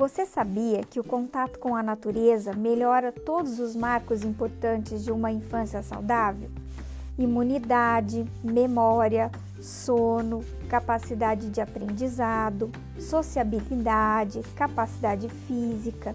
Você 0.00 0.24
sabia 0.24 0.82
que 0.82 0.98
o 0.98 1.04
contato 1.04 1.58
com 1.58 1.76
a 1.76 1.82
natureza 1.82 2.54
melhora 2.54 3.12
todos 3.12 3.60
os 3.60 3.76
marcos 3.76 4.24
importantes 4.24 5.04
de 5.04 5.12
uma 5.12 5.30
infância 5.30 5.82
saudável? 5.82 6.50
Imunidade, 7.18 8.26
memória, 8.42 9.30
sono, 9.60 10.42
capacidade 10.70 11.50
de 11.50 11.60
aprendizado, 11.60 12.72
sociabilidade, 12.98 14.40
capacidade 14.56 15.28
física 15.28 16.14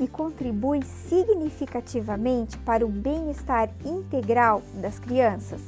e 0.00 0.08
contribui 0.08 0.82
significativamente 0.82 2.58
para 2.58 2.84
o 2.84 2.88
bem-estar 2.88 3.70
integral 3.84 4.60
das 4.74 4.98
crianças. 4.98 5.60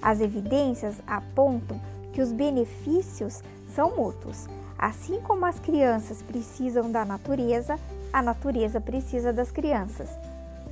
As 0.00 0.20
evidências 0.20 1.02
apontam 1.04 1.80
que 2.12 2.22
os 2.22 2.30
benefícios 2.30 3.42
são 3.74 3.96
mútuos. 3.96 4.46
Assim 4.82 5.20
como 5.20 5.46
as 5.46 5.60
crianças 5.60 6.22
precisam 6.22 6.90
da 6.90 7.04
natureza, 7.04 7.78
a 8.12 8.20
natureza 8.20 8.80
precisa 8.80 9.32
das 9.32 9.48
crianças. 9.48 10.10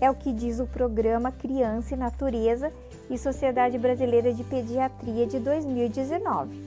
É 0.01 0.11
o 0.11 0.17
que 0.17 0.33
diz 0.33 0.59
o 0.59 0.67
programa 0.67 1.31
Criança 1.31 1.95
e 1.95 1.97
Natureza 1.97 2.73
e 3.09 3.17
Sociedade 3.17 3.79
Brasileira 3.79 4.35
de 4.35 4.43
Pediatria 4.43 5.29
de 5.29 5.39
2019. 5.39 6.59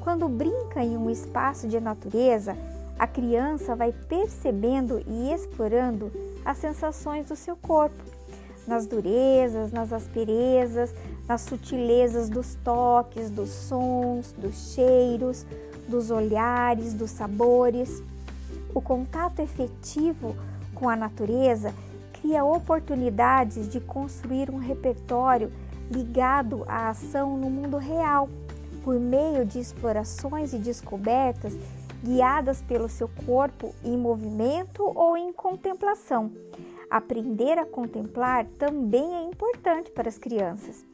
Quando 0.00 0.26
brinca 0.26 0.82
em 0.82 0.96
um 0.96 1.10
espaço 1.10 1.68
de 1.68 1.78
natureza, 1.78 2.56
a 2.98 3.06
criança 3.06 3.76
vai 3.76 3.92
percebendo 3.92 5.02
e 5.06 5.30
explorando 5.30 6.10
as 6.46 6.56
sensações 6.56 7.28
do 7.28 7.36
seu 7.36 7.58
corpo, 7.58 8.02
nas 8.66 8.86
durezas, 8.86 9.70
nas 9.70 9.92
asperezas, 9.92 10.94
nas 11.28 11.42
sutilezas 11.42 12.30
dos 12.30 12.54
toques, 12.64 13.30
dos 13.30 13.50
sons, 13.50 14.32
dos 14.32 14.72
cheiros, 14.72 15.44
dos 15.86 16.10
olhares, 16.10 16.94
dos 16.94 17.10
sabores. 17.10 18.02
O 18.74 18.80
contato 18.80 19.40
efetivo 19.40 20.34
com 20.74 20.88
a 20.88 20.96
natureza 20.96 21.74
cria 22.14 22.44
oportunidades 22.44 23.68
de 23.68 23.78
construir 23.78 24.50
um 24.50 24.56
repertório 24.56 25.52
ligado 25.90 26.64
à 26.66 26.88
ação 26.88 27.36
no 27.36 27.50
mundo 27.50 27.76
real, 27.76 28.28
por 28.82 28.98
meio 28.98 29.44
de 29.44 29.58
explorações 29.58 30.52
e 30.54 30.58
descobertas 30.58 31.54
guiadas 32.02 32.62
pelo 32.62 32.88
seu 32.88 33.08
corpo 33.26 33.74
em 33.84 33.96
movimento 33.96 34.82
ou 34.82 35.16
em 35.16 35.32
contemplação. 35.32 36.30
Aprender 36.90 37.58
a 37.58 37.66
contemplar 37.66 38.46
também 38.58 39.14
é 39.14 39.22
importante 39.24 39.90
para 39.90 40.08
as 40.08 40.16
crianças. 40.16 40.84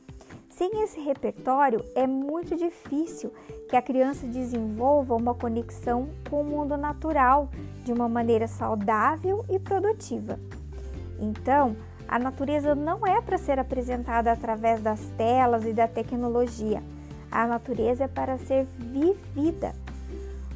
Sem 0.56 0.84
esse 0.84 1.00
repertório, 1.00 1.84
é 1.96 2.06
muito 2.06 2.54
difícil 2.54 3.32
que 3.68 3.74
a 3.74 3.82
criança 3.82 4.24
desenvolva 4.24 5.16
uma 5.16 5.34
conexão 5.34 6.10
com 6.30 6.42
o 6.42 6.44
mundo 6.44 6.76
natural 6.76 7.48
de 7.84 7.92
uma 7.92 8.08
maneira 8.08 8.46
saudável 8.46 9.44
e 9.50 9.58
produtiva. 9.58 10.38
Então, 11.18 11.74
a 12.06 12.20
natureza 12.20 12.72
não 12.72 13.04
é 13.04 13.20
para 13.20 13.36
ser 13.36 13.58
apresentada 13.58 14.30
através 14.30 14.80
das 14.80 15.00
telas 15.16 15.64
e 15.64 15.72
da 15.72 15.88
tecnologia. 15.88 16.80
A 17.32 17.48
natureza 17.48 18.04
é 18.04 18.08
para 18.08 18.38
ser 18.38 18.64
vivida. 18.78 19.74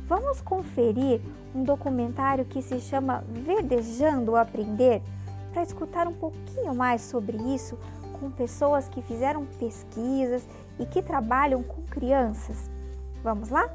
Vamos 0.06 0.40
conferir 0.40 1.20
um 1.52 1.64
documentário 1.64 2.44
que 2.44 2.62
se 2.62 2.78
chama 2.78 3.24
Verdejando 3.28 4.32
o 4.32 4.36
Aprender 4.36 5.02
para 5.52 5.64
escutar 5.64 6.06
um 6.06 6.14
pouquinho 6.14 6.72
mais 6.72 7.02
sobre 7.02 7.36
isso 7.52 7.76
com 8.20 8.30
pessoas 8.30 8.88
que 8.88 9.02
fizeram 9.02 9.46
pesquisas 9.58 10.46
e 10.78 10.86
que 10.86 11.02
trabalham 11.02 11.62
com 11.62 11.82
crianças. 11.82 12.70
Vamos 13.22 13.48
lá? 13.48 13.68